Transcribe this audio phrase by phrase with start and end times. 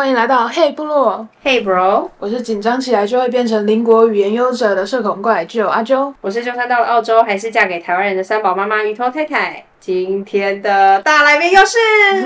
[0.00, 9.62] 欢迎来到 Hey 部落，Hey bro，我是紧张起来就会变成邻国语言优者的社恐怪就阿啾，我是就算到了澳洲还是嫁给台湾人的三宝妈妈鱼头太太。
[9.78, 11.76] 今天的大来宾又是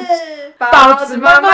[0.57, 1.49] 包子妈妈，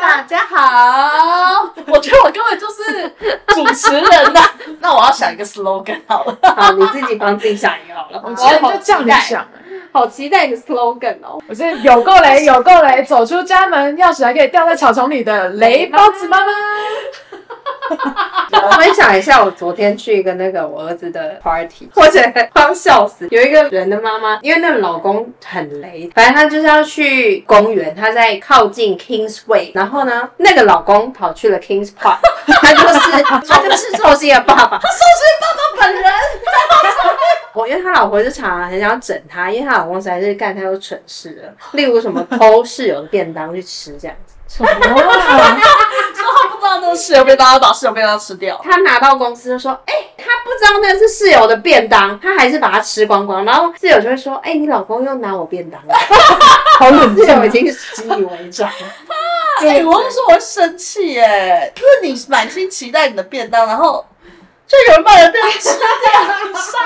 [0.00, 1.70] 大家好。
[1.88, 3.12] 我觉得我根本就是
[3.48, 4.40] 主持人呐，
[4.80, 6.38] 那我要想一个 slogan 好了。
[6.56, 8.22] 好，你自己帮自己想一个好了。
[8.24, 9.46] 我今天就叫你想。
[9.92, 11.42] 好期待你的 slogan 哦！
[11.48, 16.52] 我是有够雷，有够雷，走出家门，钥匙还可以掉在草丛里的雷包子妈妈。
[18.62, 23.26] 我分享一下，我昨天去一个那个我儿子的 party，我觉得快要笑死。
[23.30, 36.04] 有一个人的妈妈，因为那个老公很雷，反正他就是要去公园，他在靠近 Kingsway，然后呢，那个老公跑去了 Kings Park， 他就是他就是寿星的爸爸，他寿星爸爸本人。
[37.52, 44.34] 我因为他老婆就常常很想整他，因为他老公实在是干太多蠢事了，例如什么偷室友的便当去吃这样子。
[44.46, 44.70] 什么？
[46.70, 48.60] 说他不知道那是室友便当，要把室友便当吃掉。
[48.62, 55.94] 他拿到公司就说：“哎、欸，他不知道那是室友的便当，他还是把它吃光光。”然后室友就会说：“哎、欸，你老公又拿我便当了。
[56.78, 58.68] ”好冷静，室友已经习以为常。
[59.62, 64.04] 哎、欸，我是说我会生气耶，就是你满心期待你的便当，然后。
[64.70, 65.82] 就有人把人便当吃掉，
[66.54, 66.78] 傻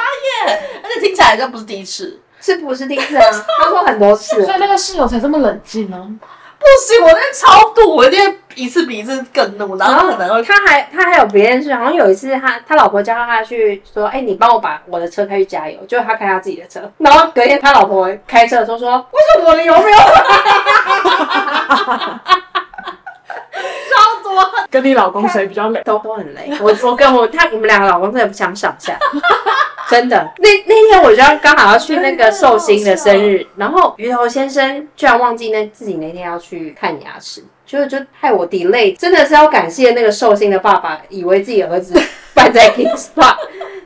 [0.47, 0.62] 眼！
[0.83, 3.25] 而且听起来这不是第一次，是不是第一次啊？
[3.62, 5.99] 他说很多次，所以那个室友才这么冷静呢。
[6.19, 6.27] 不
[6.87, 9.77] 行，我那超度，我一定一次比一次更怒。
[9.77, 16.81] 然后可能他还他还有别人事，好像有一次他他老婆叫他去说，哎、欸，你帮我把我的车开去加油，就他开他自己的车。
[16.98, 19.98] 然后隔天他老婆开车的时候说，为什么我的油没有？
[24.71, 25.83] 跟你老公谁比较累？
[25.85, 26.51] 都 都很累。
[26.61, 28.99] 我我跟我他，我们两个老公真的不相上下，
[29.89, 30.17] 真的。
[30.39, 38.97] 那那天我就要刚好要去那个寿星的生日，然后鱼头先生居然忘记那自己那天要去看牙齿，就就害我 delay。
[38.97, 42.00] 真的是要感谢那个寿星的爸爸，以为自己儿子
[42.34, 43.37] 办在 Kings Park。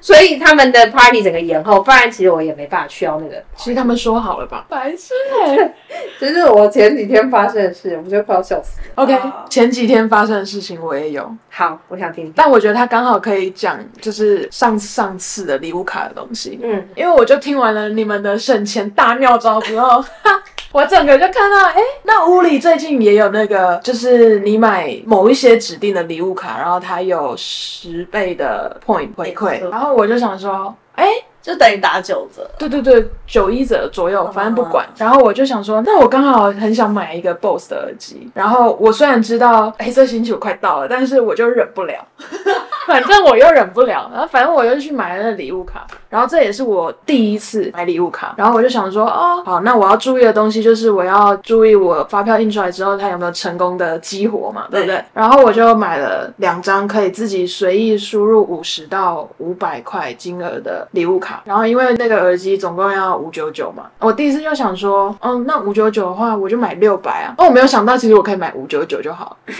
[0.00, 3.42] 所以他们的 party 整个延后，不然其实我也没办法去到那个。
[3.56, 4.66] 其实他们说好了吧？
[4.68, 5.12] 白痴
[5.46, 5.74] 哎！
[6.18, 8.86] 这是我前几天发生的事，我就快要笑死了。
[8.96, 11.30] OK，前几天发生的事情我也有。
[11.58, 12.32] 好，我想听听。
[12.36, 16.56] 但我觉得他刚好可以讲，就是上上次的礼物卡的东西。
[16.62, 20.04] 嗯，因为我就听完了你们的省钱大妙招之后。
[20.70, 31.24] 我整个就看到，哎、欸，那屋里最近也有那个，就是你买某一些指定的礼物卡，然后它有十倍的 point 回馈，然后我就想说，哎、欸。
[31.48, 34.86] 就等于打九折，对对对，九一折左右，反正不管。
[34.98, 38.30] 然后我就想说，那我刚好很想买一个 BOSS 的耳机。
[38.34, 42.06] 然后我虽然知道 黑色星期五快到了，但是我就忍不了，
[42.86, 44.10] 反正我又忍不了。
[44.12, 45.86] 然后反正我又去买了礼物卡。
[46.10, 48.34] 然后这也是我第一次买礼物卡。
[48.36, 54.96] 然后我就想说，哦，好，那我要注意的东西就是我要注意我发票印出来之后，它有没有成功的激活嘛，对不对？
[54.96, 55.04] 对。
[55.14, 61.37] 然后我就买了两张可以自己随意输入五十到五百块金额的礼物卡。
[61.44, 67.34] 然后因为那个耳机总共要五九九嘛，我第一次就想说，嗯，那五九九的话，我就买六百啊。
[67.38, 69.36] 哦，我没有想到，其实我可以买五九九就好。
[69.46, 69.54] 那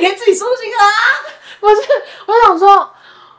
[0.00, 0.82] 你可以自己收金啊。
[1.58, 1.76] 不是，
[2.26, 2.88] 我想说，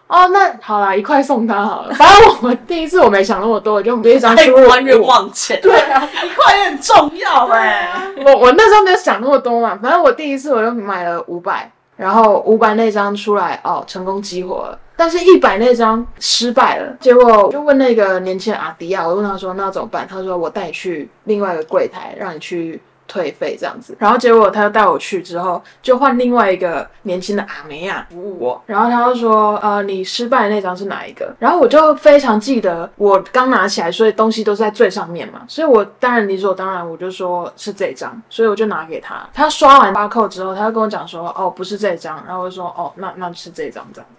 [0.08, 1.94] 哦，那好啦，一块送他好了。
[1.94, 5.60] 反正我第一次我没想那么多，我就一张输入冤枉钱。
[5.62, 7.90] 对啊， 一块也很重要哎。
[8.26, 11.72] 我我那时候没有想那么多嘛，反正我第一次我就买了五百。
[11.98, 16.96] 然后五百那张出来哦，成功激活了，但是一百那张失败了。
[17.02, 20.08] 结果就问那个年轻人阿迪亚，我问他说那怎么办？
[20.08, 22.82] 他说我带你去另外一个柜台，让你去。
[23.08, 31.34] 退费这样子，然后结果他就带我去之后，就换另外一个年轻的阿梅亚服务我，然后他就说，呃，你失败的那张是哪一个？
[31.40, 39.28] 然后我就非常记得，我刚拿起来，所以东西都是在最上面嘛，所以我当然理所当然，我就说是这张，所以我就拿给他。
[39.34, 44.10] 他刷完八扣之后，他就跟我讲说，哦，不是这张，然后我就说，哦，那那是这张这样。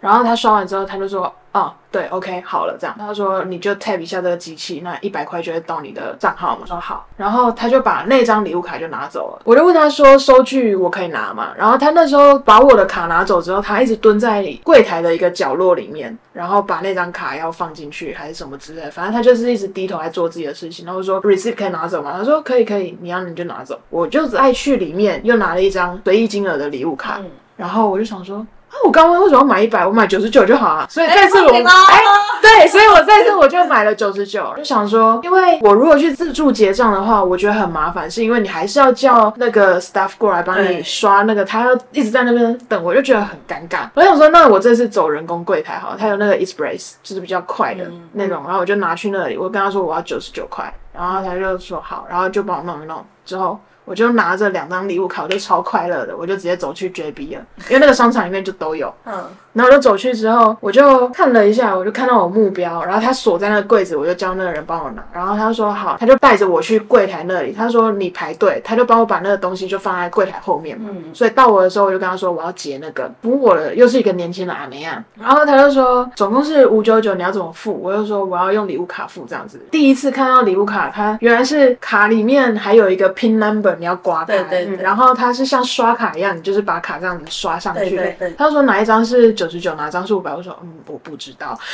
[0.00, 9.42] 然后他刷完之后，他就说：“哦，对，OK，好了，这样。”他说：“你就 tap 一下这个机器，那一百块就会到你的账号嘛。”我说：“好。”然后他就把那张礼物卡就拿走了。
[9.44, 20.84] 我就问他说：“收据我可以拿吗？”然后他那时候把我的卡拿走之后，他一直蹲在柜台的一个角落里面，然后把那张卡要放进去还是什么之类的，反正他就是一直低头在做自己的事情。
[20.84, 28.46] 然后我说：“receipt 可以拿走吗？”他说：“可以，可以，你要你就拿走。”我就再去里面又拿了一张随意金额的礼物卡，嗯、然后我就想说。
[28.70, 28.74] 啊！
[28.84, 29.86] 我刚刚为什么要买一百？
[29.86, 30.86] 我买九十九就好啊。
[30.88, 32.02] 所以这次我哎、欸，
[32.42, 43.88] 对，所以我这次我就买了九十九，就想说，因为我如果去自助结账的话，我觉得很麻烦，是因为你还是要叫那个 staff 过来帮你刷那个，他要一直在那边等，我就觉得很尴尬。
[43.94, 53.04] 我想说，那我这次走人工柜台好了，他有那个 express，就是比较快的那种，然后我就拿去那里，我跟他说我要九十九块，然后他就说好，然后就帮我弄一弄。
[53.24, 53.58] 之后。
[53.88, 58.92] 我就拿着两张礼物卡，我就超快乐的，我就直接走去 JB 了，因为那个商场里面就都有。
[59.06, 59.14] 嗯，
[59.54, 70.90] 然后我就走去之后，我就看了一下，我就看到我目标，然后他锁在那个柜子，我就叫那个人帮我拿，然后他说好，他就带着我去柜台那里，他说你排队，他就帮我把那个东西就放在柜台后面嘛。
[70.92, 77.80] 嗯，所以到我的时候，我就跟他说我要结那个，服务我的又是一个年轻的阿梅亚，然后他就说总共是五九九，你要怎么付？
[77.82, 79.60] 我就说我要用礼物卡付这样子。
[79.70, 83.77] 第一次看到礼物卡，它原来是卡里面还有一个 PIN number。
[83.78, 87.90] 你要刮开，对对对，然后它是像刷卡一样，你就是把卡这样子刷上去。
[87.90, 90.34] 对对对，他说哪一张是九十九，哪张是五百？
[90.34, 91.58] 我说嗯，我不知道。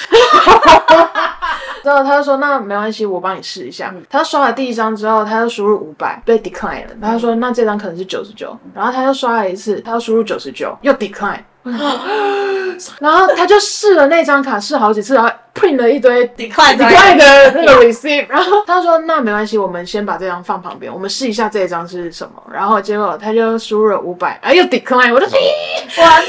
[1.85, 3.93] 然后他就说那没关系，我帮你试一下。
[3.95, 6.91] 嗯、他刷了第一张之后，他就输入五百，被 decline 了。
[7.01, 11.41] 他说那这张可能是九十九，然后他又刷了一次，他又输入九十九，又 decline。
[13.01, 18.27] 然后他就试了那张卡，试好几次，然后 print 了一堆 decline decline 的那个 receipt。
[18.29, 26.25] 然后他说：“那没关系，我们先把这张放旁边，我们试一下这一张是什么。”然后结果他就输入了五百，哎，又 decline，我就完蛋，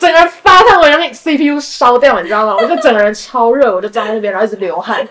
[0.00, 2.56] 整个人发烫，我让那 CPU 烧掉，你知道吗？
[2.56, 5.06] 我就整个人超热，我就站在那边，然后一直流汗。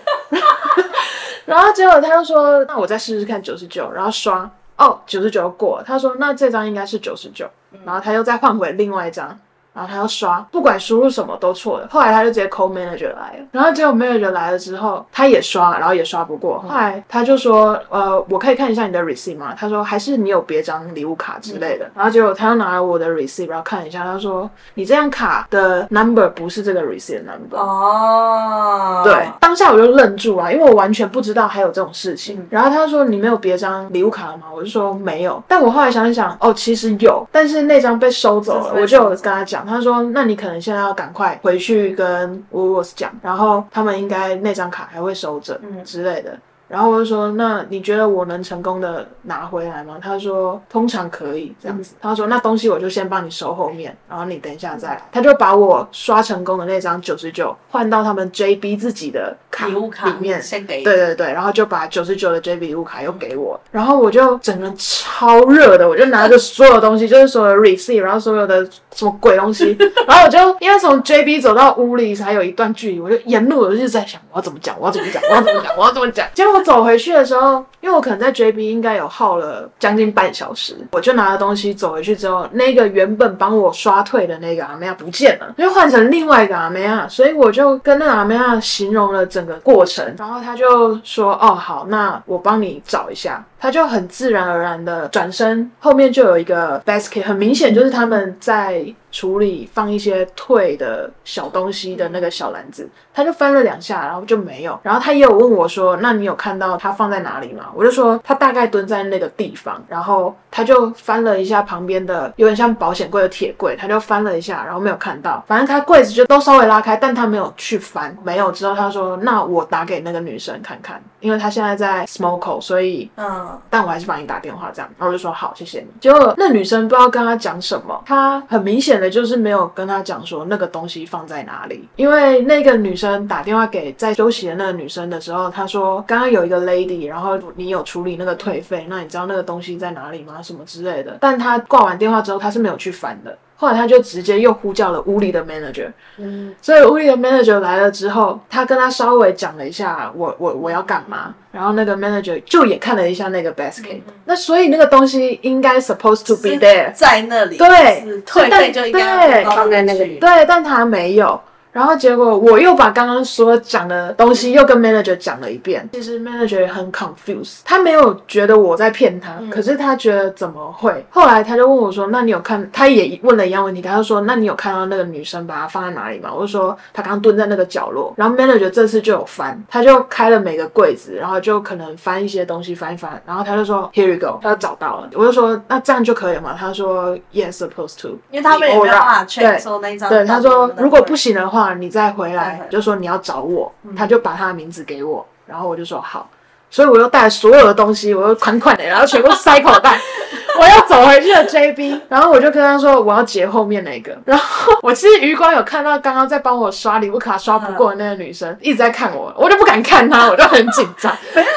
[1.44, 7.48] 然后结果他又说：“那我再试试看九十九，然后刷哦，九十九过了。”他说：“那这张应该是九十九。”
[7.84, 9.38] 然后他又再换回另外一张。
[9.76, 11.86] 然后他要刷，不管输入什么都错了。
[11.90, 16.58] 后来他就直接 call manager 来了，然后结果 manager 来了之后，他也刷，然后也刷不过。
[16.66, 21.84] 后来他就说：“呃，我可以看一下你的 receipt 吗？”他说：“还是你有别张礼物卡之类的。
[21.84, 32.38] 嗯”然后结果他又拿了我的 receipt，然后看一下，他说：“你这张卡的 number 不是这个 receipt 的 number。”哦，对，当下我就愣住啊，因为我完全不知道还有这种事情。
[32.38, 38.72] 嗯、然后他说：“你没有别张礼物卡了吗？”我就说：“没有。”但我后来想一想，哦，其实有，但是那张被收走了。
[38.74, 39.65] 我就跟他讲。
[39.66, 49.98] 他说：“那你可能现在要赶快回去跟 Woolworths 讲，然后他们应该那张卡还会收着之类的。”然后我就说，那你觉得我能成功的拿回来吗？
[50.02, 51.94] 他说通常可以这样子。
[52.00, 55.02] 他说那东西我就先帮你收后面，然后你等一下再来。
[55.12, 60.82] 他就把我刷成功的那张九十九换到他们 JB 自己的卡礼物卡里面，先给。
[60.82, 69.76] 对对对，然后就把九十九的 JB 礼物卡又给我，然后我就整个超热的，我就拿着所有东西，就是所有的 receipt，然后所有的什么鬼东西，
[70.08, 76.55] 然后我就因为从 JB 走到屋里还有一段距离，我就沿路我就一直在想我要怎么讲，我要怎么讲，我要怎么讲，我要怎么讲，结果。
[76.56, 98.84] 我走回去的时候，因为我可能在 JB 应该有耗了将近半小时，我就拿了东西走回去之后，那个原本帮我刷退的那个阿妹亚不见了，就换成另外一个阿妹亚，所以我就跟那个阿妹亚形容了整个过程，然后他就说：“哦，好，那我帮你找一下。”他就很自然而然的转身，后面就有一个 basket，很明显就是他们在
[99.16, 102.86] 处理放一些退的小东西的那个小篮子。
[103.14, 104.78] 他就翻了两下，然后就没有。
[104.82, 109.82] 然后他也有问我说：“那你有看到他放在哪里吗？”我就说他大概蹲在那个地方。
[109.88, 115.42] 然后他就翻了一下旁边的有点像保险柜的铁柜，他就翻了一下，然后没有看到。
[115.46, 118.14] 反正他柜子就都稍微拉开，但他没有去翻。
[118.22, 125.86] 没有之后，他说：“那我打给那个女生看看，因为他现在在 Smoko，所以嗯。”但我还是帮你打电话这样，然后我就说好，谢谢你。
[126.00, 140.42] 结果那女生不知道跟他讲什么，他很明显的就是没有跟他讲说那个东西放在哪里，因为那个女生打电话给在休息的那个女生的时候，她说刚刚有一个 lady，然后你有处理那个退费，那你知道那个东西在哪里吗？
[140.42, 141.18] 什么之类的。
[141.20, 143.36] 但她挂完电话之后，她是没有去翻的。
[143.56, 161.40] 后来他就直接又呼叫了屋里的 manager，嗯，所以屋里的 manager 来了之后，他跟他稍微讲了一下我我我要干嘛，然后那个 manager 就也看了一下那个 basket，嗯，那所以那个东西应该 supposed to be there 在那里，对，退费就应该放在那个里，对，但他没有。
[161.76, 165.86] 然后结果我又把刚刚所讲的东西又跟 manager 讲了一遍。
[165.92, 171.04] 其实 manager 很 confused，他没有觉得我在骗他，可是他觉得怎么会？
[171.10, 185.10] 后来他就问我说：“那你有看？”他也问了一样问题，他就说：“那你有看到那个女生把她放在哪里吗？”我就说：“她刚刚蹲在那个角落。”然后 manager 这次就有翻，他就开了每个柜子，然后就可能翻一些东西翻一翻，然后他就说：“Here you go。”他就找到了。
[185.12, 190.08] 我就说：“那这样就可以了吗？”他说：“Yes, supposed to。”因为他们也没有办法 check 说那一张。
[190.08, 192.66] 对，他说：“如果不行的话。”你再回来。
[192.70, 196.28] 就说你要找我，他就把他的名字给我，然后我就说好，
[196.70, 199.98] 所以我又带所有的东西，我又款款的，然后全部塞口袋，
[200.58, 211.48] 我要走回去了 JB，然后我就跟他说我要截后面那个，然后我其实余光有看到刚刚在帮我刷礼物卡刷不过的那个女生一直在看我，我就不敢看她，我就很紧张， 没有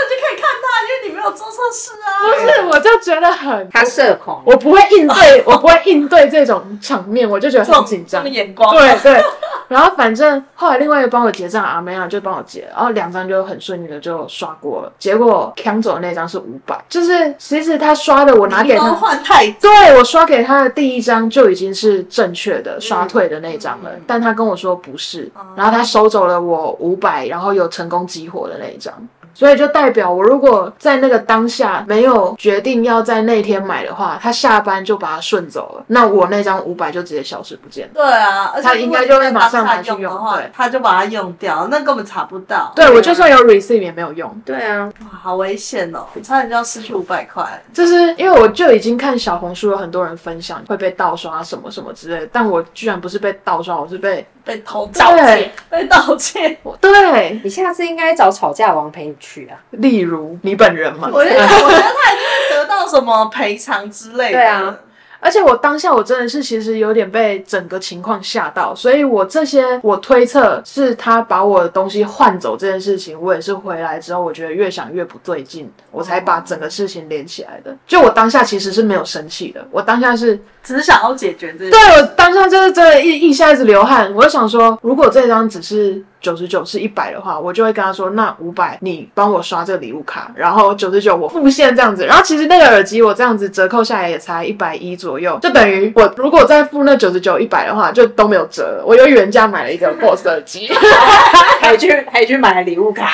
[1.40, 9.24] 做错事啊，不是，我就觉得很他社恐，我不会应对，我不会应对这种场面，我就觉得很紧张，眼光，对对。
[9.70, 14.92] 然后反正后来另外一个帮我结账阿妹啊就帮我结，然后两张就很顺利的就刷过了。
[14.98, 28.92] 结果抢走的那张是五百，就是其实他刷的我拿给他换太，对，我刷给他的第一张就已经是正确的刷退的那张了，嗯、但他跟我说不是，然后他收走了我五百，然后有成功激活的那一张。
[29.34, 37.92] 所以就代表我如果在那个当下没有决定要在那天买的话，他下班就把它顺走了，那我那张五百就直接消失不见了。
[37.94, 42.72] 对啊，而且他应该就会马上拿去用，用对，他就把它用掉，那根本查不到。
[42.76, 44.30] 对，我就算有 receipt 也没有用。
[44.46, 47.46] 对啊，哇，好危险哦，差点就要失去五百块。
[47.74, 54.26] 就是因为我就已经看小红书有很多人分享会被盗刷什么什么之类的，但我居然不是被盗刷，我是被。
[54.50, 56.58] 被偷盗窃， 被盗窃。
[56.82, 59.54] 对，你下次应该找吵架王陪你去啊。
[59.70, 61.08] 例如你本人吗？
[61.14, 64.32] 我觉得，我觉得他一定会得到什么赔偿之类的。
[64.32, 64.76] 对啊。
[65.20, 77.76] 而且我当下我真的是其实有点被整个情况吓到，所以我这些我推测是他把我的东西换走这件事情，我也是回来之后我觉得越想越不对劲，我才把整个事情连起来的。
[77.86, 81.70] 就我当下其实是没有生气的，我当下是只是想要解决这。
[81.70, 86.04] 对，我当下就是真的一一下子流汗，我就想说，如果这张只是。
[86.22, 98.84] 九十九是一百的话，我就会跟他说：“那五百你帮我刷这个礼物卡，然后九十九我付现这样子。”然后其实那个耳机我这样子折扣下来也才一百一左右，就等于我如果再付那九十九一百的话，就都没有折了。
[98.86, 100.70] 我又原价买了一个 BOSS 耳机，
[101.62, 103.10] 还去还去买了礼物卡，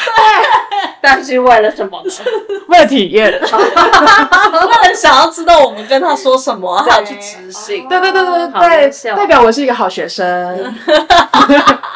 [1.02, 2.12] 但是为了什么呢？
[2.70, 3.40] 为了体验。
[3.46, 7.88] 他很想要知道我们跟他说什么，他要去执行。
[7.88, 10.74] 对对对对对，代表我是一个好学生。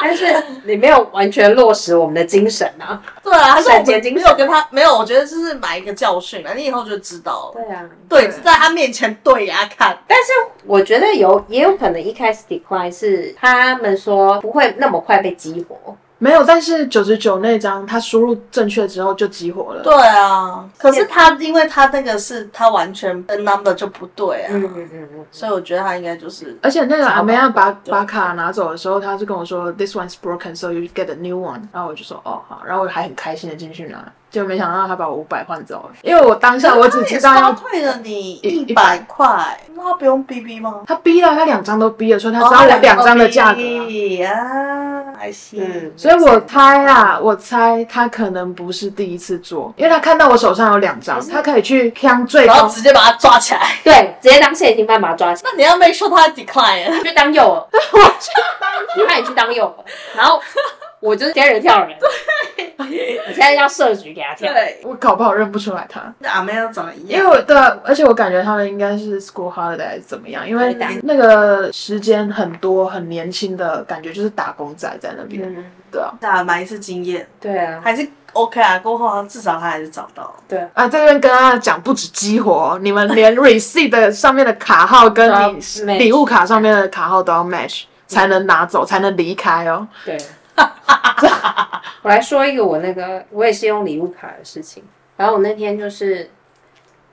[0.02, 0.24] 但是
[0.64, 3.02] 你没有完全落实我们的精神啊！
[3.22, 7.62] 对啊，他是我们没有跟他没有，我觉得就是买一个教训啊，你以后就知道了。
[7.62, 9.98] 对啊，对，在他面前对啊看。
[10.06, 10.32] 但是
[10.66, 15.96] 我觉得有也有可能一开始 decline 是他们说不会那么快被激活。
[16.22, 19.82] 没有，但是九十九那张他输入正确之后就激活了。
[19.82, 26.56] 对啊，可是他因为他那个是他完全的 number 就不对啊，嗯嗯嗯嗯，所以我觉得他应该就是。
[26.62, 31.62] 而且那个阿梅亚把把卡拿走的时候，他是跟我说 this one's broken, so you get a new one。
[31.72, 34.04] 然后我就说哦好，然后我还很开心的进去拿。
[34.30, 40.82] 就没想到他把我五百换走了，因为我当下我只知道要退了你一百块，那他不用逼逼吗？
[40.86, 43.84] 他逼了，他两张都逼了，所以他知道我两张的价格啊，
[45.20, 45.92] 还行。
[45.96, 55.50] 所以我猜啊，我猜他可能不是第一次做，因为他看到我手上有两张，他可以去抢最高，然后直接把他抓起来，对，直接当现金犯把他抓起来。
[55.50, 58.30] 那你要 make sure 他 decline，就当诱饵， 我去
[58.96, 60.40] 当，他也去当诱饵，然后。
[61.00, 62.74] 我就是天人跳人，对，
[63.26, 64.52] 我现在要设局给他跳。
[64.52, 66.12] 对，我搞不好认不出来他。
[66.18, 70.46] 那阿妹要长得一样，因为我对，而且我感觉他们应该是 school holiday 还是怎么样？
[70.46, 75.42] 因为那个时间很多，很年轻的感觉，就是打工仔在那边。
[75.42, 77.26] 嗯、对啊，打买一次经验。
[77.40, 78.78] 对啊，还是 OK 啊。
[78.78, 80.34] 过后至少他还是找到了。
[80.46, 85.32] 对啊，这边跟他讲，不止激活，你们连 receipt 上面的卡号跟
[85.86, 89.88] 你礼物卡上面的卡号都要 match 才能拿走，才能离开哦。
[90.04, 90.18] 对。
[92.02, 94.82] 我来说一个我那个，我也是用礼物卡的事情。
[95.16, 96.30] 然后我那天就是，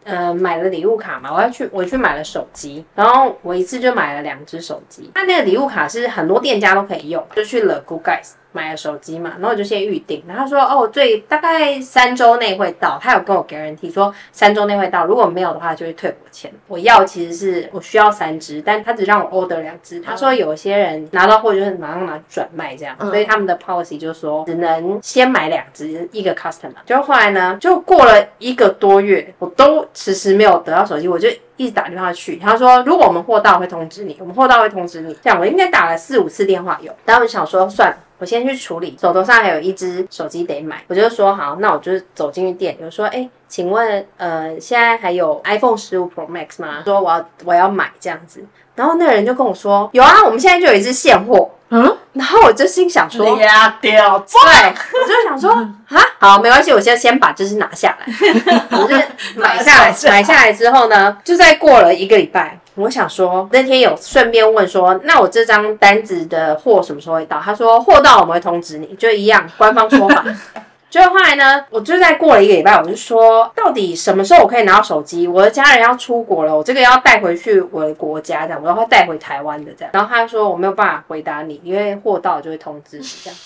[0.06, 2.86] 呃，买了礼物卡嘛，我要去，我去买了手机。
[2.96, 5.12] 然后我一次就买了两只手机。
[5.14, 8.32] 它那个礼物卡是很多店家都可以用，就去了 Good Guys。
[8.58, 16.52] 买了手机嘛，然后我就先预定，然后他说哦，最，大概三周内会到，他有跟我 guarantee 说三周内会到，如果没有的话就会退我钱。
[16.68, 20.00] 我要其实是我需要三只，但他只让我 order 两只。
[20.02, 26.72] 他说有些人拿到货就是马上拿转卖这样，所以他们的 policy 就是说只能先买两只一个 customer。
[26.86, 35.16] 就后来呢，就过了一个多月，我都迟迟没有得到手机，我就一直打电话去，他说如果我们货到会通知你，我们货到会通知你。
[35.22, 37.98] 这样我应该打了四五次电话有，然后我就想说算了。
[38.20, 46.82] 我先去处理，手头上还有一只手机得买，我就说好，那我就走进去店，我说，哎，请问，呃，现在还有 iPhone 十五 Pro Max 吗？
[46.84, 48.44] 说我要我要买这样子，
[48.78, 55.52] 然后那个人就跟我说，有啊，我们现在就有一只现货，嗯，然后我就心想说，呀，掉，对，我就想说，
[55.90, 58.06] 啊，好，没关系，我先先把这只拿下来，
[58.78, 58.96] 我就
[59.36, 62.58] 买下来，买下来之后呢，就再过了一个礼拜。
[62.76, 67.42] 我想说，那天有顺便问说，那我这张单子的货什么时候会到？
[67.44, 70.24] 他说货到我们会通知你，就一样官方说法。
[70.90, 75.28] 就后来呢，我就在过了一个礼拜，我就说到底什么时候我可以拿到手机？
[75.28, 79.92] 我的家人要出国了，我这个要带回去我的国家，这样我要带回台湾的这样。
[79.94, 83.38] 然后他就说我没有办法回答你，因为货到就会通知你这样。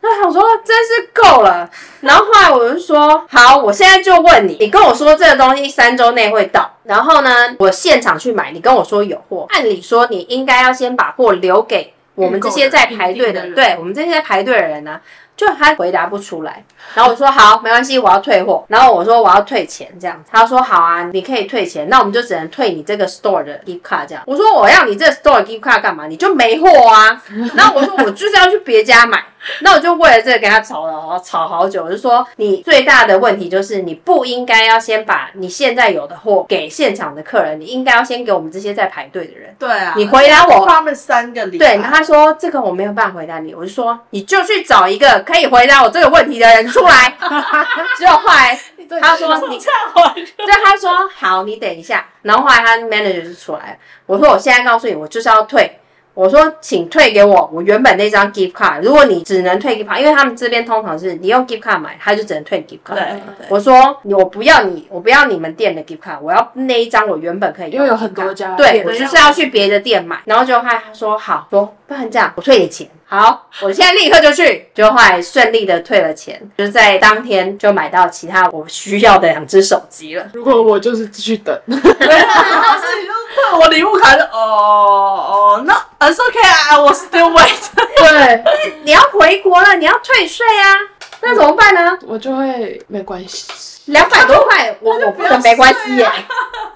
[0.00, 1.68] 那我说真是够了，
[2.00, 15.00] 然后后来我就说好，我现在就问你，你跟我说这个东西三周内会到，然后呢，我现场去买，你跟我说有货，按理说你应该要先把货留给我们这些在排队的，对我们这些在排队的人呢、啊，
[15.38, 16.64] 就他回答不出来。
[16.94, 18.64] 然后我说好，没关系，我要退货。
[18.66, 20.28] 然后我说我要退钱，这样子。
[20.32, 24.24] 他说好啊，你可以退钱，那我们就只能退你这个 store 的 gift card 这样。
[24.26, 26.08] 我说我要你这个 store gift card 干嘛？
[26.08, 27.22] 你就没货啊。
[27.54, 29.22] 然后我说我就是要去别家买。
[29.60, 31.84] 那我就为了这个跟他吵了，吵好久。
[31.84, 39.54] 我就说你最大的问题就是你不应该要先把你现在有的货给现场的客人，你应该要先给我们这些在排队的人。
[39.56, 41.56] 对啊，你回答我，他们三个礼。
[41.56, 47.14] 对，然后他说这个我没有办法回答你，我就说你就去找一个可以回答我这个问题的人出来。
[47.98, 48.58] 只有后来
[49.00, 49.58] 他说你，
[50.38, 52.06] 对他说好，你等一下。
[52.22, 55.78] 然后后来他 manager 就出来了，我说我现在告诉你，我就是要退。
[56.18, 58.82] 我说，请退给我我原本那张 gift card。
[58.82, 62.96] 如果你只能退 gift card，因为他们这边通常是你用 gift card 买，他就只能退 gift card。
[62.96, 67.74] 对，我说我不要你，我不要你们店的 gift card，我要那一张我原本可以用。
[67.74, 68.56] 因为有很多家。
[68.56, 70.20] 对，我就是要去别的店买。
[70.24, 72.88] 然后就后来他说好，说不然这样，我退你钱。
[73.04, 74.66] 好，我现在立刻就去。
[74.74, 80.28] 就后来顺利的退了钱，就在当天就买到其他我需要的两只手机了。
[80.32, 81.56] 如果我就是继续等，
[83.60, 85.74] 我礼物卡就哦哦，那。
[86.00, 87.68] It's okay, I will still wait。
[87.98, 88.44] 对，
[88.84, 90.76] 你要回国了，你要退税啊，
[91.20, 91.98] 那怎么办呢？
[92.06, 96.08] 我就会没关系，两百多块，我我不能没关系耶。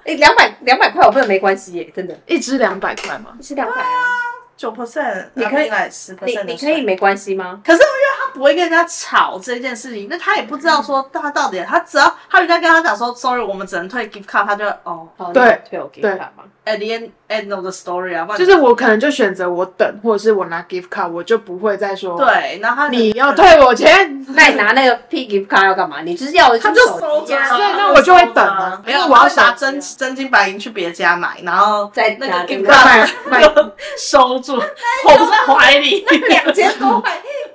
[0.04, 2.18] 哎，两百两百块我不能没关系耶，真的。
[2.26, 3.30] 一支两百块吗？
[3.38, 4.32] 一支两百啊。
[4.62, 7.61] 九 percent，你可以十 percent，你可以没关系吗？
[7.66, 25.26] 可是因为他不会跟人家吵这件事情，那他也不知道说他到底，他只要他人家跟他讲说，sorry，我们只能退 gift card，他就哦，对，退我 gift card 吗？At the end end of the story 啊，就是我可能就选择我等，或者是我拿 gift card，我就不会再说对，然后你要退我钱，那你拿那个 P
[25.26, 26.02] gift card 要干嘛？
[26.02, 33.09] 你就是要的，他就收着，所以那我就会等啊，没有，我要拿真真金白银去别家买，然后在那个 gift card
[33.99, 34.63] 收住。
[35.04, 37.10] 捧在怀里，那两千多块，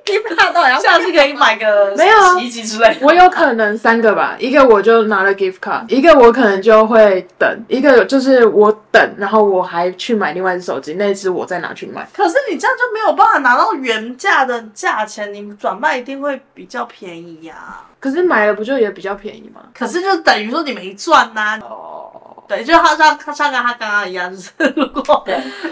[0.10, 2.98] 你怕到要下次可以买个 没有洗衣机之类。
[3.02, 12.08] 我有可能三个吧，一个我就拿了 gift card，一个我可能就会等，一个就是我等，然后我还去买另外一只手机，那只我再拿去卖。
[12.14, 17.84] 可是你这样就没有办法拿到原价的价钱，你转卖一定会比较便宜呀、啊。
[18.00, 19.62] 可是买了不就也比较便宜吗？
[19.74, 21.60] 可是就等于说你没赚呐、啊。
[21.64, 21.97] 哦。
[22.48, 25.26] 对，就好像他像跟他刚刚一样，就是如果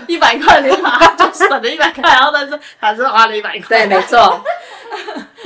[0.08, 3.68] 一百块的话， 就省了一百块，然后但是还是花了一百块。
[3.70, 4.44] 对，没错。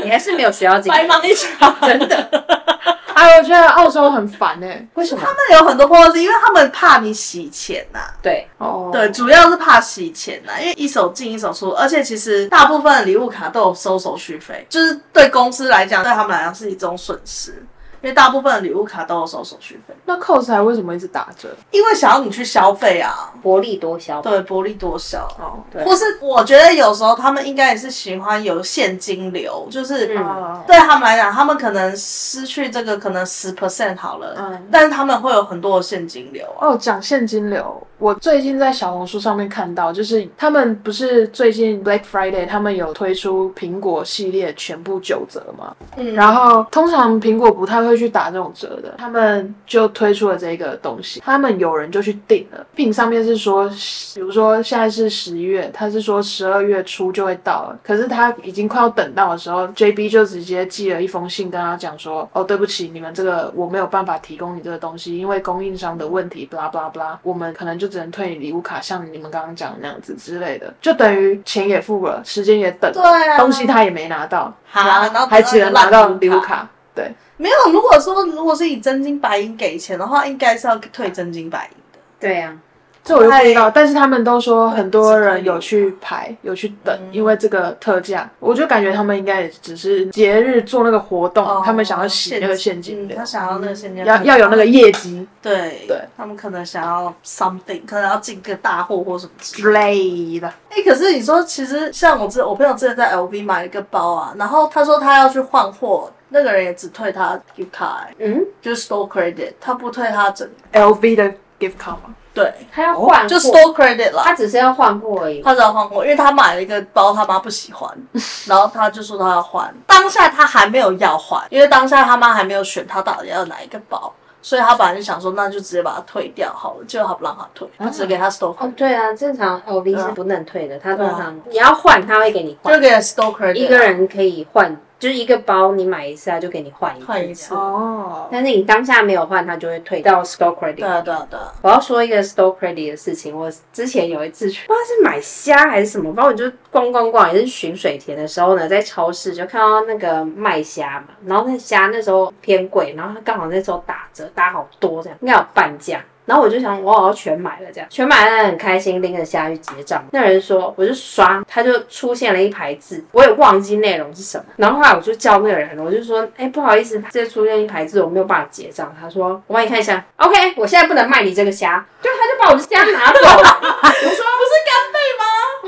[0.03, 0.89] 你还是没有学到这个。
[0.89, 2.29] 白忙一场， 真的。
[3.13, 5.21] 哎，我觉得澳洲很烦哎、欸，为什么？
[5.21, 8.13] 他们有很多 policy，因为他们怕你洗钱呐、啊。
[8.21, 17.61] 对，哦，对，主要是怕洗钱呐、啊，因为一手进一手出，而且其实大部分的礼物卡都有收手续费，就是对公司来讲，对他们来讲是一种损失。
[18.01, 21.49] 因为大部分的礼物卡都有收手续费，那 Cost 还为什么一直打折？
[21.71, 24.21] 因为想要你去消费啊，薄利多销。
[24.21, 25.27] 对，薄利多销。
[25.38, 25.83] 哦，对。
[25.83, 36.69] 或是我觉得有时候他们应该也是喜欢有现金流，就是、嗯、对他们来讲，他们可能失去这个可能十 percent 好了，嗯，但是他们会有很多的现金流、啊。
[36.69, 45.75] 哦，讲现金流，我最近在小红书上面看到，就是他们不是最近 Black Friday 他们有推出苹果系列全部九折吗？
[45.95, 47.99] 嗯，然后通常苹果不太会。
[47.99, 53.69] 去打这种折的，他们就推出了这个东西，他们有人就去订了，并上面是说，
[54.15, 77.12] 比如说现在是十一月，他是说十二月初就会到了，可是他已经快要等到的时候，JB 就直接寄了一封信跟他讲说，哦，对不起，你们这个我没有办法提供你这个东西，因为供应商的问题，blah blah blah，我们可能就只能退你礼物卡，像你们刚刚讲的那样子之类的，就等于钱也付了，时间也等，对啊，东西他也没拿到，好，然后还只能拿到礼物卡，对。
[77.38, 81.99] 没有，如果说如果是以真金白银给钱的话，应该是要退真金白银的。
[82.19, 82.68] 对呀、啊。
[83.09, 88.29] 这我就不知道，但是他们都说很多人有去排，有去等，因为这个特价。
[88.39, 95.27] 我就感觉他们应该也只是节日做那个活动，他们想要洗那个现金，他想要那个现金，要要有那个业绩。
[95.41, 100.47] 对对，他们可能想要 something，可能要进个大货或什么之类的。
[100.69, 111.23] 哎，可是你说，其实像我之我朋友之前在 LV 买了一个包啊，然后他说他要去换货，那个人也只退他 gift card，嗯，就是 store credit，他不退他整 LV 的
[111.59, 112.13] gift card 吗？
[112.33, 114.21] 对，他要换、哦，就 store credit 了。
[114.23, 115.41] 他只是要换货而已。
[115.41, 117.91] 他只要换货，因为他买了一个包，他妈不喜欢，
[118.47, 119.73] 然后他就说他要换。
[119.87, 128.67] 当下他还没有要换，因为当下他妈还没有选他到底要哪一个包，所以他本来就想说，那就直接把它退掉好了，结果他不让他退，他只给他 store credit。
[128.67, 133.55] 哦，对啊，正常 LV 是不能退的，他通常你要换，他会给你换，就给 store credit。
[133.55, 138.27] 一个人可以换就是一个包你买一次，他就给你换一换一次哦。
[138.29, 140.75] 但是你当下没有换，他就会退到 store credit。
[140.75, 141.53] 对啊，对啊，对啊。
[141.62, 156.03] 我要说一个 store credit 的事情，我之前有一次去，不知道是买虾还是什么，反正我就逛逛逛，也是巡水田的时候呢，在超市就看到那个卖虾嘛，然后那虾那时候偏贵，然后它刚好那时候打折，打好多这样，应该有半价。
[156.29, 160.05] 然后我就想，我好像全买了这样，全买了很开心，拎着虾去结账。
[160.11, 164.43] 那人说，我就刷，他就出现了一排字，我也忘记内容是什么。
[164.57, 168.95] 然后后来我就叫那个人，我就说，哎，不好意思，这出现一排字，我没有办法结账。
[169.01, 170.05] 他说，我帮你看一下。
[170.17, 173.59] OK，我现在不能卖你这个虾，就他就把我的虾拿走了。
[173.81, 175.25] 我说，不是干贝吗？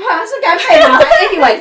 [0.08, 1.60] 好 像是干贝吗？Anyway，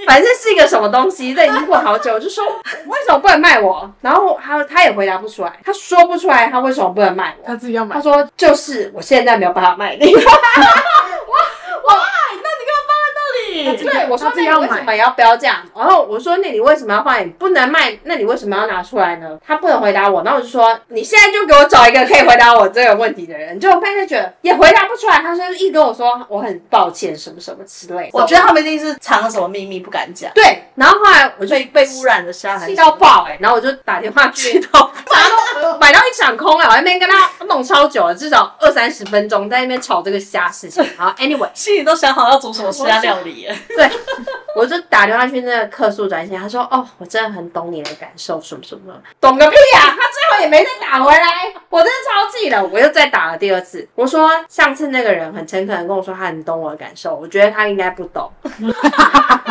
[0.06, 2.14] 反正是一个什么东西，这已经过好久。
[2.14, 2.44] 我就说，
[2.86, 3.90] 为什么不能卖我？
[4.00, 7.46] 然后他他也回答不出来，他说不出来他为什么不能卖我。
[7.46, 7.96] 他自己要买。
[7.96, 8.26] 他说。
[8.36, 10.14] 就是我现在没有办法卖你。
[10.16, 11.94] 哇哇，
[12.30, 13.20] 那你干嘛放在那
[13.52, 13.76] 里？
[14.00, 15.62] 对，我说自己要买，为什么要标价？
[15.76, 17.20] 然后我说，那你为什么要放？
[17.20, 19.38] 你不能卖，那你为什么要拿出来呢？
[19.46, 23.58] 他不能回答我，然后我就说，你现在就给我找一个可以回答我这个问题的人。
[23.58, 28.10] 就我发现觉得也回答不出来，他说一跟我说我很抱歉什么什么之类的。
[28.12, 30.30] 我觉得他们一定是藏了什么秘密不敢讲。
[30.34, 33.38] 对，然后后来我就被被污染的虾，气到爆哎、欸！
[33.40, 36.68] 然后我就打电话去，气到爆，买到一场空哎、欸！
[36.68, 40.84] 我在那边跟他弄超久了，至少二三十分钟在那边吵这个虾事情。
[40.96, 43.56] 然后 anyway，心里都想好要煮什么虾料理耶。
[43.68, 43.89] 对，
[44.56, 52.66] 我就打电话去那个客诉专线，他说：“哦，我真的很懂你的感受，什么什么，懂个屁啊！”他最后也没再打回来，我真的超气的。
[52.66, 58.30] 我又再打了第二次，我说上次那个人很诚恳的跟我说他很懂我的感受，我觉得他应该不懂。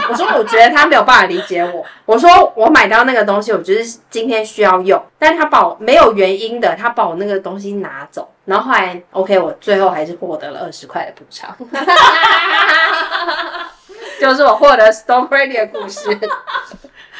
[0.09, 1.85] 我说我觉得他没有办法理解我。
[2.05, 8.29] 我说我买到那个东西，我就是今天需要用，但他把我没有原因的，他把我那个东西拿走。
[8.45, 11.55] 然后后来，OK，我最后还是获得了二十块的补偿。
[14.19, 16.09] 就是我获得 Stone Brady 的故事，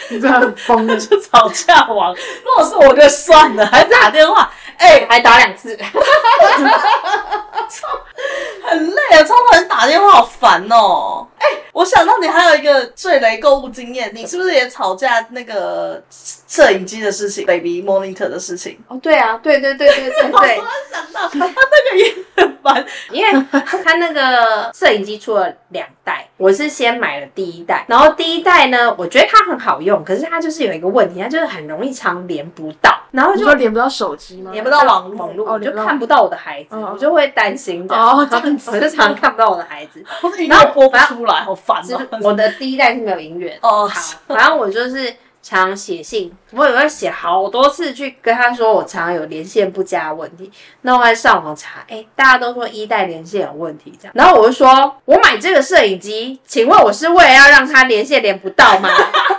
[0.09, 2.13] 你这样疯的， 是吵架王。
[2.43, 5.77] 如果是我就算了，还打电话，哎、欸，还打两次，
[8.69, 11.27] 很累啊，超多人打电话好烦哦。
[11.37, 18.77] 哎、欸，我想到你还有一个最雷购物经验，你是不是也吵架那个摄影机的事情，Baby Monitor 的事情？
[18.87, 20.31] 哦，对啊，对对对对对对。
[20.31, 23.45] 我突然想到，他那个也很烦，因为
[23.83, 34.51] 他那个摄影机出了两代，我是先买了第一代，然后第一代呢，我觉得它很好用，可是它就是有一个问题，它就是很容易常连不到，然后就连不到手机吗？
[34.51, 40.03] 连不到网网络，哦、我就看不到我的孩子，哦、我就会担心的哦，这样子，我就常常看不到我的孩子，
[40.47, 42.07] 然后播不出来，好烦哦。
[42.21, 45.13] 我的第一代是没有音乐哦，好，反正我就是。
[45.41, 50.51] 常写信，我有在写好多次去跟他说，我常常有连线不佳的问题。
[50.81, 54.13] 那我还上网查，哎、欸，大家都说一代连线有问题，这样。
[54.15, 58.89] 然后我就说，我买这个摄影机，请问我是为了要让他连线连不到吗？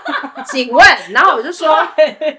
[0.51, 1.87] 请问，然后我就说，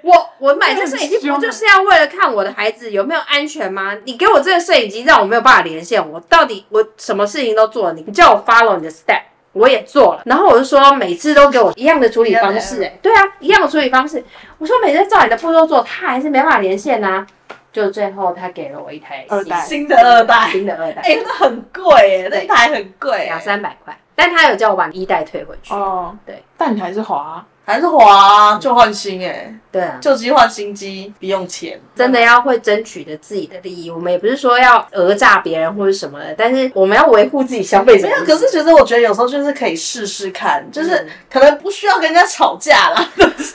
[0.01, 3.95] 我我买这个摄影机不就是要为了看我的孩子有没有安全吗？
[4.05, 9.21] 你给我这个摄影机，让我没有办法连线，我到底我什么事情都做了，你叫我 follow 你的 step。
[9.53, 14.23] 我也做了，然后我就说每次都给我一样的处理方式，哎，对啊，一样的处理方式。
[14.57, 17.25] 我说每次照你的步骤做，他还是没办法连线呐。
[17.73, 19.61] 就最后他给了我一台二代。
[19.61, 19.95] 新的。
[19.95, 23.97] 二代，新的二代，哎，真的很贵哎，那台很贵，两三百块。
[24.13, 25.73] 但他有叫我把一代退回去。
[25.73, 27.45] 哦，对，但你还是滑。
[27.71, 33.89] 还是滑就换新哎、欸，对啊，旧机换新机不用钱，真的要会争取的自己的利益。
[33.89, 38.07] 我们也不是说要讹诈别人或者什么的，但是我们要维护自己消费者。
[38.07, 43.53] 没有，可是其实我觉得有时候就是可以试试看，就是可能不需要跟人家吵架啦， 但是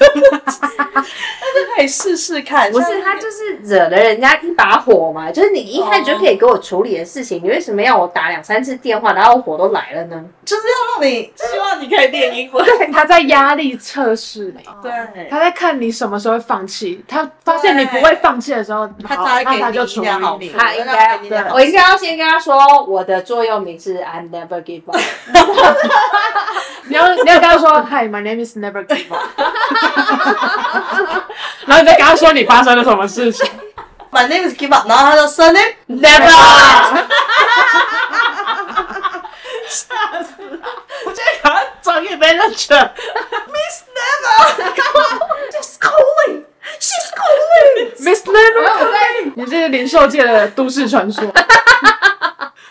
[1.77, 2.73] 可以试试看。
[2.73, 10.25] 不是他就是惹了人家一把火嘛，就是你一开始就可以给我处理的事情，你为什么要我打两三次电话，然后火都来了呢？
[10.45, 12.65] 就是要让你希望你可以练英文。
[12.65, 17.03] 对，他在压力测试你，对，他在看你什么时候会放弃。
[17.09, 20.51] 他发现你不会放弃的时候，他才会给他就处理你。
[20.51, 21.19] 他应该，
[21.53, 24.97] 我应该要先跟他说，我的座右铭是 I never give up。
[26.89, 29.25] 你要你要跟他说，Hi, my name is never give up。
[31.67, 33.51] 然后你再跟他说你发生了什么事情。
[34.13, 36.31] My name is give up，然后他说 Surname never。
[39.69, 40.36] 吓死
[41.49, 41.55] 了！
[41.55, 42.95] 我觉得好像专业没人权。
[43.47, 51.25] Miss Never，She's calling，She's calling，Miss Never，你这是零售界的都市传说。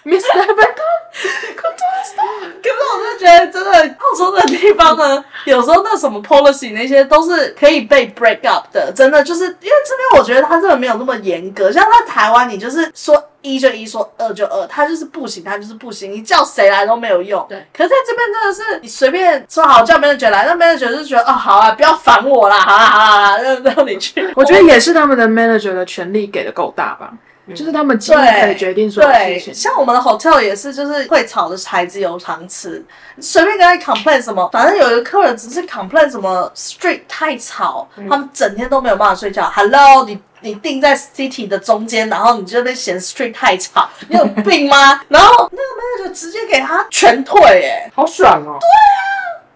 [0.06, 2.16] Miss Never，Come to us。
[2.64, 8.92] 可是我真的觉得，真的澳洲的地方呢，有时候那什么 policy 那些都是可以被 break up 的。
[8.94, 11.72] 真的就是因为这边，我觉得他真的没有那么严格。
[11.72, 13.22] 像在台湾，你就是说。
[13.46, 17.46] 一就一，说二就二，他就是不行，他就是不行，你叫谁来都没有用。
[17.48, 24.28] 对，可是在这边真的是你随便说好叫 manager 来，那 manager 就觉得哦好啊，不要烦我啦，好啦好啦，让让你去。
[24.36, 27.14] 我觉得也是他们的 manager 的权力给的够大吧。
[27.54, 29.54] 就是他们几乎可以决定所有事情。
[29.54, 32.84] 像我们的 hotel 也是，就是会吵的孩子有糖吃，
[33.20, 39.48] 随便跟他 complain 什么，反正有一个客人只是 complain 什么 street 太吵，嗯、他们整天都没有办法睡觉。
[39.54, 45.00] Hello，你你定在 city 的中间，然后你就被嫌 street 太吵，你有病吗？
[45.10, 48.58] 然后那个 manager 就直接给他全退，哎，好爽哦。
[48.60, 49.15] 对啊，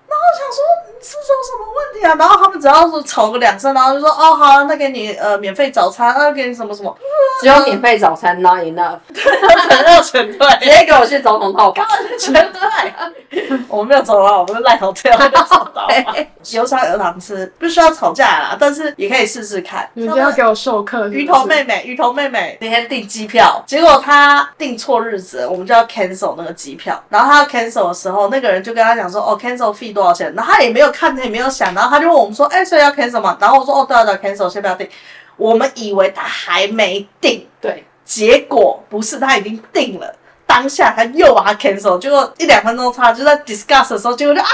[0.10, 0.90] 然后想说。
[1.02, 2.14] 是不是有什么问题啊？
[2.20, 6.94] 然后他们只要是吵个两声，然后就说哦好啊，那给你呃免费早餐，那给你什么什么，
[7.40, 11.88] 只有免费早餐，not enough，全要全退， 直接给我去总统套房，
[12.20, 12.60] 全退。
[13.70, 15.88] 我们没有走啊，我们是赖头退，没有走到。
[16.52, 19.90] 有茶有 糖吃，不需要吵架啦，但是也可以试试看。
[19.94, 21.08] 你不要给我授课。
[21.08, 27.02] 鱼头妹妹，鱼头妹妹那天订机票，结果她订错日子，我们就要 cancel 那个机票。
[27.08, 30.34] 然后她要 cancel 的时候，那个人就跟她讲说哦 cancel fee 多少钱？
[30.36, 30.90] 然后他也没有。
[30.92, 34.90] 看他也没有想，然后他就问我们说：“哎、欸，所以要 cancel 吗？”然后我说：“哦，对啊，对啊，cancel，先不要定。”
[35.38, 40.14] 我们以为他还没定，对，结果不是，他已经定了。
[40.46, 44.50] 当下他又把它 cancel，结果一两分钟差，就在 discuss 的时候，结果就啊。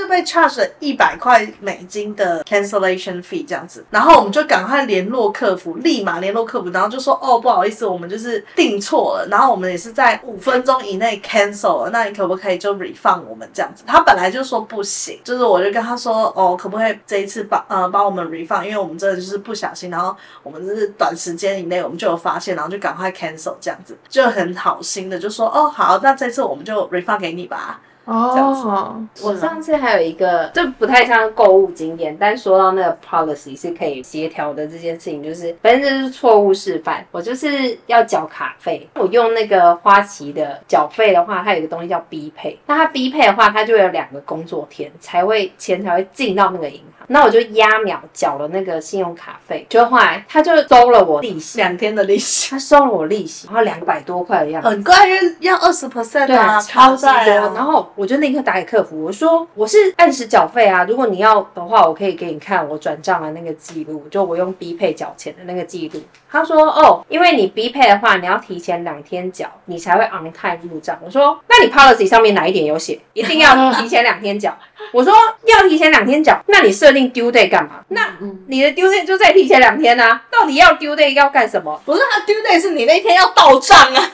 [0.00, 13.84] 就被 charge 一百块美金的 cancellation fee 这样子，然后我们就赶快联络客服，立马联络客服，然后就说哦，不好意思，我们就是订错了，然后我们也是在五分钟以内 cancel 了，那你可不可以就 refund 我们这样子？
[13.86, 27.80] 他本来就说不行，就是我就跟他说哦，可不可以这一次帮呃帮我们 refund，因为我们真的就是不小心，然后我们就是短时间以内我们就有发现，然后就赶快 cancel 这样子，就很好心的就说哦好，那这次我们就 refund 给你吧。
[28.10, 37.06] 哦，我上次还有一个，就不太像购物经验，但说到那个 policy 是可以协调的这件事情，就是反正就是错误示范。
[37.12, 47.06] 我就是要缴卡费，我用那个花旗的缴费的话，它有一个东西叫 B Pay，那它 B Pay 的话，它就有两个工作天才会钱才会进到那个银行。
[47.06, 57.52] 那我就压秒缴了那个信用卡费，就后来他就收了我利息，两天的利息，他收了我利息，然后两百多块的样子，很贵，因为要二十 percent 对啊，超级多。
[57.54, 57.88] 然后。
[58.00, 66.00] 我就立刻打给客服，我说我是按时缴费啊，如果你要的话，我可以给你看我转账的那个记录，就我用 B Pay 缴钱的那个记录。
[66.30, 70.98] 他说哦，因为你 B Pay 的话，你要提前两天缴，你才会 on time 入账。
[71.04, 74.56] 我说那你 policy 上面哪一点有写一定要提前两天缴？
[74.94, 75.12] 我说
[75.44, 77.84] 要提前两天缴，那你设定 due date 干嘛？
[77.88, 80.22] 那你的 due date 就再提前两天啊？
[80.30, 81.78] 到底要 due date 要干什么？
[81.84, 84.10] 不是他 due date 是你那天要到账啊。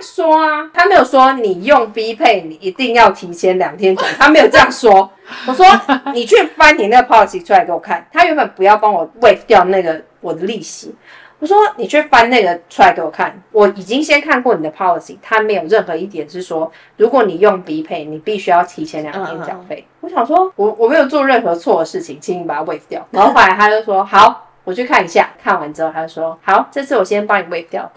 [0.00, 5.10] 说啊，他没有说你用 B Pay 你一定要提前两天缴，他没有这样说。
[5.46, 5.66] 我说
[6.14, 10.94] 你去翻你那个 policy 出来给我看，他原本不要帮我 waive 掉那个我的利息。
[11.40, 19.86] 我说你去翻那个出来给我看，我已经先看过你的 policy，他没有任何一点是说如果你用 B Pay 你必须要提前两天缴费。
[20.00, 23.06] 我想说我我没有做任何错的事情，请你把它 waive 掉。
[23.12, 27.88] 然后后来他就说好，我去看一下，看完之后他就说好，这次我先帮你 waive 掉。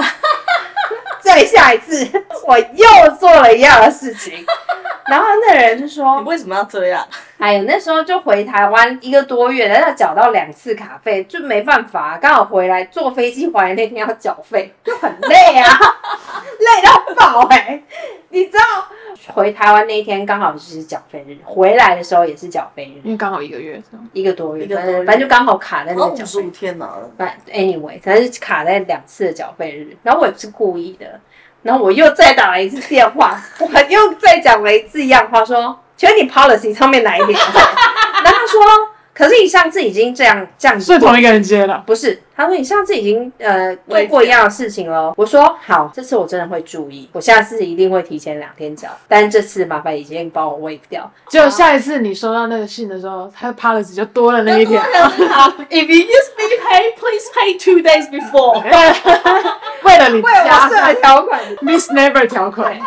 [1.24, 2.08] 再下一次，
[2.46, 4.46] 我又做了一样的事情，
[5.12, 7.06] 然后那人就说：“你为什么要这样？”
[7.38, 15.68] 哎呀，那时候就回台湾一个多月，然后要缴到两次卡费，就没办法，刚好回来坐飞机回来那天要缴费，就很累啊，
[16.60, 17.84] 累到爆哎、欸！
[18.30, 18.64] 你知道，
[19.34, 26.26] 回台湾那一天刚好就是缴费日，回来的时候也是缴费日，因为刚好一个月，一个多月，反正反正就刚好卡在那个缴费。
[26.26, 26.90] 十五天呢。
[27.18, 31.20] 反 anyway，反正卡在两次的缴费日，然后我也不是故意的。
[31.64, 37.30] 然后我又再打了一次电话， 我又再讲了一次一样话，说：“请问你 policy 上面哪一点？”
[38.24, 38.62] 然后他说
[39.14, 48.88] ：“可是你上次已经这样这样子，是同一个人接的，不是？”他说：“你上次已经呃做过一样的事情了。”我说：“好，这次我真的会注意，我下次一定会提前两天缴。
[49.08, 51.12] 但是这次麻烦已经帮我 waive 掉。
[51.28, 54.82] 结果下一次你收到那个信的时候，他的 policy 就多了那一天。
[54.82, 58.64] 好， If you use B Pay, please pay two days before。
[59.84, 62.80] 为了你加上条款，Miss Never 条款，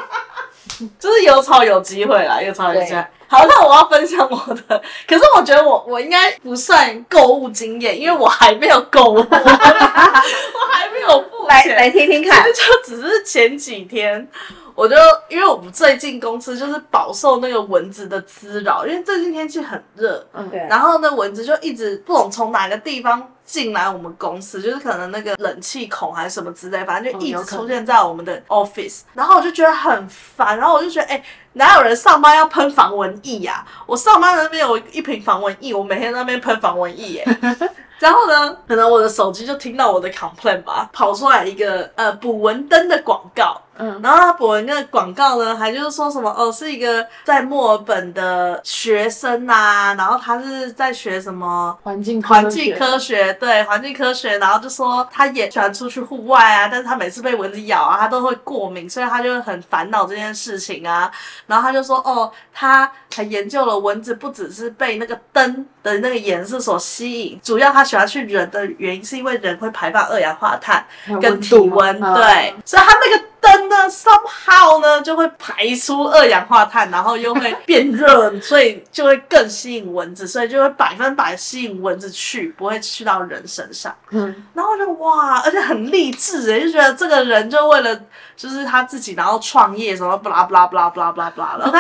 [0.99, 3.05] 就是有吵有机会啦，有吵有机会。
[3.27, 11.75] 好，那我要分享我的， 可是我觉得我我应该不算购物经验，因为我还没有购物， 我还没有付钱。
[11.75, 14.29] 来来听听看，就只是前几天，
[14.75, 14.97] 我就
[15.29, 31.17] 因为我们最近公司就是饱受那个蚊子的滋扰，因为最近天气很热，嗯对，然后呢蚊子就一直不懂从哪个地方进来我们公司，就是可能那个冷气孔还是什么之类，反正就一直出现在我们的 office，然后我就觉得很烦，然后我就觉得哎。
[31.17, 31.25] 欸
[31.57, 33.65] 哪有人上班要喷防蚊液呀？
[33.87, 37.39] 我上班那边有一瓶防蚊液，我每天在那边喷防蚊液耶。
[38.01, 43.57] 然后呢，可能我的手机就听到我的 complaint 吧，跑出来一个呃捕蚊灯的广告。
[43.77, 61.11] 嗯，然后他捕蚊灯的广告呢，还就是说什么哦，是一个在墨尔本的学生啊，然后他是在学什么环境环境科学，对环境科学，然后就说他也喜欢出去户外啊，但是他每次被蚊子咬啊，他都会过敏，所以他就很烦恼这件事情啊。
[61.47, 70.87] 然后他就说哦，他还研究了蚊子不只是被那个灯的那个颜色所吸引，主要他喜欢去人的原因是因为人会排放二氧化碳
[71.21, 73.25] 跟体温，对，所以他那个。
[73.45, 83.95] 灯呢，somehow 呢就会排出二氧化碳，然后又会变热，所以就会更吸引蚊子，所以就会百分百吸引蚊子去，不会去到人身上。
[84.11, 87.95] 嗯，然后就哇，而且很励志诶，就觉得这个人就为了
[88.37, 91.79] 就是他自己，然后创业什么巴拉巴拉巴拉巴拉巴拉巴拉，OK，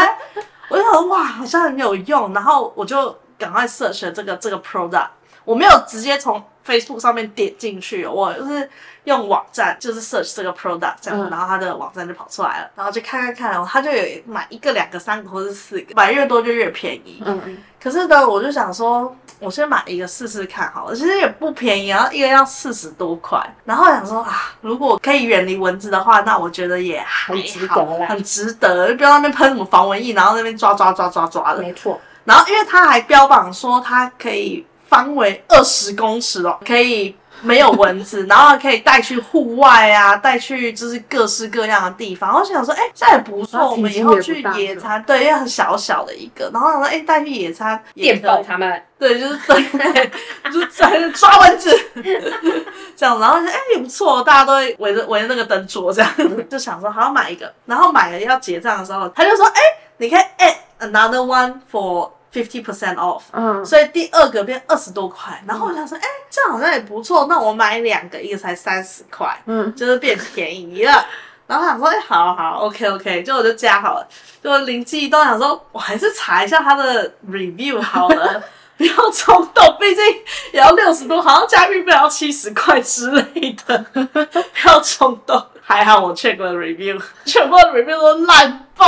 [0.69, 5.09] 我就觉得哇，好像很有用，然后我就赶快 search 这个这个 product，
[5.45, 8.69] 我没有直接从 Facebook 上面点进去，我就是。
[9.05, 17.23] 用网站就是 search 这个 product 这样，嗯、然后他的网站就跑出来了，然后就看看看，他就有买一个、两个、三个或是四个，买越多就越便宜。
[17.23, 17.59] 嗯嗯。
[17.79, 23.39] 可是呢，我就想说，我先买一个试试看好了，其实也不便宜，然后一个要四十多块。
[23.67, 31.61] 然后想说啊，如果可以远离蚊子的话，那我觉得也还好，很值得，很值得，就不要那边喷什么防蚊液，然后那边抓抓抓抓抓的。
[31.61, 32.01] 没错。
[32.25, 37.17] 然后因为他还标榜说它可以方围二十公尺哦，可以。
[37.43, 42.35] 没有蚊子， 然后可以带去户外啊，带去就是各式各样的地方。
[42.35, 46.49] 我想说，哎，这也不错，我们以后去野餐，对，因为很小小的一个。
[46.55, 50.11] 然后想说，哎，带去野餐，电爆他们，对，就是 对，
[50.51, 51.79] 就是在抓蚊子，
[52.97, 53.21] 这样。
[53.21, 56.11] 然后说，哎，也不错，大家都会围着围着那个灯桌这样，
[56.49, 57.53] 就想说，好，买一个。
[57.67, 59.61] 然后买了要结账的时候，他就说，哎，
[59.99, 60.55] 你可以 add
[60.91, 62.11] another one for。
[62.35, 71.07] Fifty percent off，嗯，所以第二个变二十多块，然后我想说，哎、欸，这样好像也不错，那我买两个，一个才三十块，嗯，就是变便宜了。
[71.47, 74.09] 然后想说，哎、欸，好好，OK OK，就我就加好了，
[74.43, 78.43] 就灵机一动想说，我还是查一下它的 review 好了，
[78.77, 80.05] 不要冲动，毕竟
[80.53, 85.41] 也要六十多，好像加运费要七十块之类的， 不要冲动。
[85.63, 88.87] 还好我 check 了 review，全部的 review 都烂爆，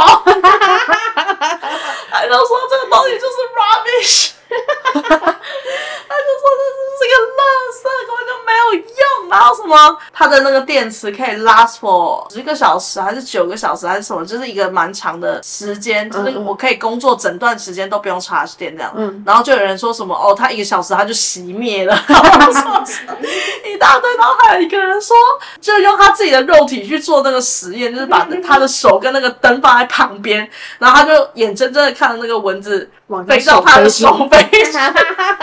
[2.10, 4.30] 还都说这个东西就是 rubbish，
[4.92, 7.40] 他就说这是这个垃
[7.72, 21.94] 圾，根本就没有用，然后什么它的那个电池可以 last for 十个小时还是九个小时还是什么，就是一个蛮长的时间，就是我可以工作整段时间都不用插电这样，嗯，然后就有人说什么哦，它一个小时它就熄灭了，
[23.64, 25.16] 一大堆，然后还有一个人说，
[25.60, 26.66] 就用他自己的肉。
[26.66, 32.90] 体去做那个实验，就是把他的手跟那个灯放在旁边，然后他就眼睁睁的看着那个蚊子
[33.26, 34.92] 飞到他的手背上。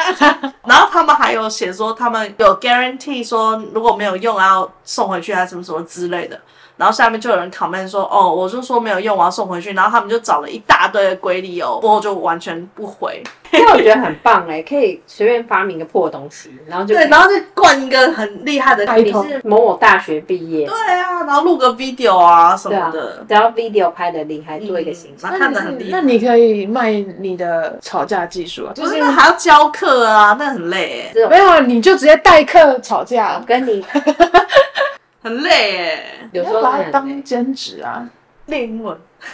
[0.65, 6.39] 然后他们还有写说，他们有 guarantee 说如果没有用，然后送回去还是什么什么之类的。
[6.75, 9.73] 然后下面就有人 comment 说，哦，我就说没有用，我要送回去。
[9.73, 13.21] 然后他们就找了一大堆的鬼理由，过后就完全不回。
[13.51, 18.83] 因为我觉得很棒哎，可以随便发明个破东西，然后就对，然后就灌一个很厉害的。
[18.95, 20.65] 你是某某大学毕业？
[20.65, 25.89] 对啊，然后录个 video 啊什么的，只要 video 拍的厉害，做一个形象，看得很厉害。
[25.91, 31.27] 那你可以卖你的吵架技术啊，就是还要教课啊，那很累哎。
[31.29, 33.85] 没有，你就直接代课吵架，跟你。
[35.23, 38.05] 很累哎，有时候把它当兼职啊，
[38.47, 38.99] 练英文，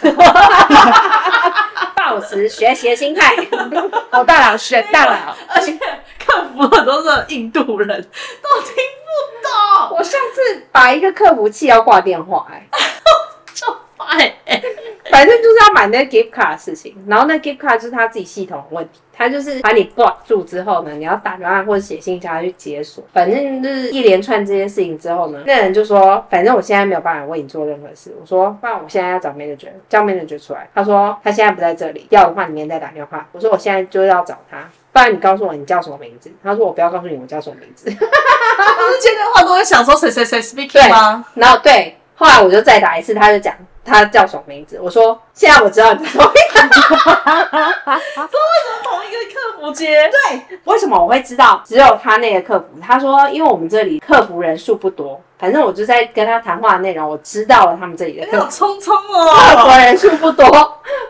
[1.96, 3.34] 保持学习的心态。
[4.12, 5.76] 哦，大佬学大佬，而且
[6.24, 9.10] 客服很多是印度人，都听不
[9.42, 9.98] 懂。
[9.98, 12.68] 我上次把一个客服气要挂电话，哎，
[13.52, 14.62] 就烦哎。
[15.10, 28.10] 反正就是要买那个 gift card 的事情，然后那 gift card 就是他自己系统的问题，他就是把你 block 住之后呢，你要打电话或者写信叫他去解锁，反正就是一连串这些事情之后呢，那人就说，反正我现在没有办法为你做任何事。
[28.18, 30.66] 我说，不然我现在要找 manager，叫 manager 出来。
[30.74, 33.28] 他说他现在不在这里，要的话你明天再打电话。
[33.32, 36.32] 我说我现在就要找他，不然你告诉我你叫什么名字。
[36.42, 37.90] 他说我不要告诉你我叫什么名字。
[37.90, 41.22] 他 不是接电话都会想说谁谁谁 speaking 吗？
[41.34, 43.54] 然后对，后来我就再打一次，他就讲。
[43.84, 44.78] 他叫什么名字？
[44.82, 46.58] 我说现在我知道你叫什么名字。
[46.70, 50.08] 说为什么同一个客服接？
[50.10, 51.62] 对，为什么我会知道？
[51.64, 52.66] 只有他那个客服。
[52.80, 58.50] 他说，因为我们这里客服人数不多，反正我就在跟他谈话的内容，我知道了他们这里的客服。
[58.50, 60.46] 匆匆哦，客服人数不多，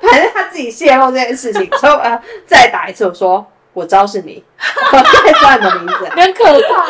[0.02, 4.42] 反正他自己泄露这件事情，所以呃，再打一次，我说我知道是你，
[4.92, 6.86] 我再说你的名字， 很可怕。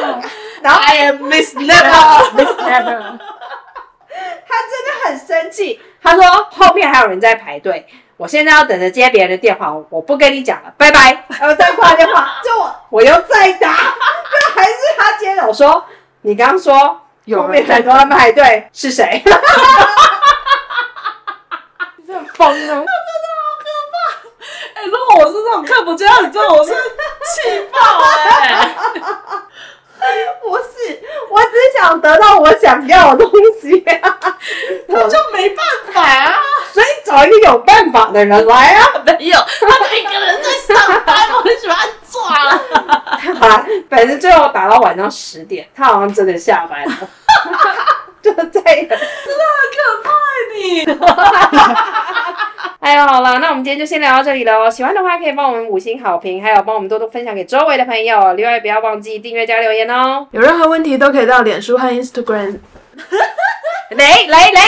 [0.62, 3.18] 然后 I am Miss Never，Miss Never。
[4.51, 7.86] 他真的很生气，他说后面还有人在排队。
[8.16, 11.24] 我现在要等着接别人的电话，我不跟你讲了，拜拜。
[11.38, 15.46] 然后再挂电话，就我我又再打，就还是他接的。
[15.46, 15.82] 我说
[16.20, 19.22] 你刚刚说有面很多人排队，是谁？
[19.24, 19.30] 你！
[22.05, 22.51] 真的好
[23.59, 23.96] 可怕！
[24.74, 27.78] 哎、欸，如果我是这种看不见，你知道我是气爆
[28.42, 28.68] 哎！
[30.43, 31.01] 不是，
[31.31, 33.85] 我只想得到我想要的东西，
[34.89, 36.35] 我就没办法啊。
[36.73, 38.87] 所以找一个有办法的人来啊！
[39.05, 41.77] 没有，他一个人在上班，我很喜欢
[42.11, 42.63] 抓了。
[43.41, 46.93] 好，反正最后打到晚上十点，他好像真的下班了。
[48.23, 50.11] 就这样，真的很可怕，
[50.55, 50.85] 你。
[53.63, 54.71] 今天就先聊到这里喽。
[54.71, 58.33] 喜欢的话可以帮我们五星好评，还有帮我们多多分享给周围的朋友。
[58.35, 60.27] 另外，不要忘记订阅加留言哦。
[60.31, 62.57] 有任何问题都可以到脸书和 Instagram。
[63.91, 64.61] 来来来来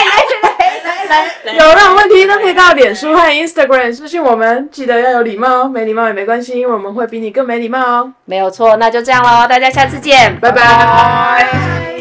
[0.83, 8.13] 来来来，有任何问题都可以到脸书和 Instagram 私信我们，记得要有礼貌，没礼貌也没关系，因为我们会比你更没礼貌哦。
[8.25, 11.92] 没有错，那就这样喽，大家下次见，拜拜。